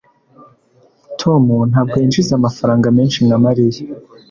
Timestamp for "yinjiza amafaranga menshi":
2.01-3.19